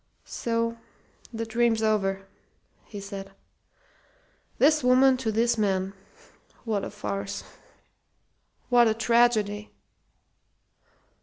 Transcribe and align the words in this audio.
"So! 0.25 0.79
The 1.31 1.45
dream's 1.45 1.83
over!" 1.83 2.25
he 2.85 2.99
said. 2.99 3.33
"'This 4.57 4.83
woman 4.83 5.15
to 5.17 5.31
this 5.31 5.59
man'! 5.59 5.93
What 6.65 6.83
a 6.83 6.89
farce 6.89 7.43
what 8.69 8.87
a 8.87 8.95
tragedy!" 8.95 9.69